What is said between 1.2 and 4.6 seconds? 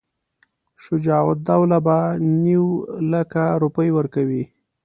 الدوله به نیوي لکه روپۍ ورکوي.